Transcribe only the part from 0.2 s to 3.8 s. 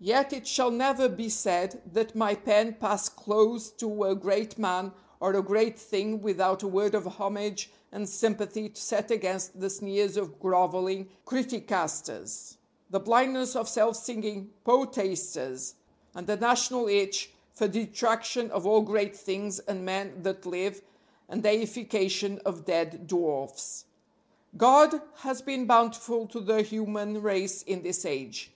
it shall never be said that my pen passed close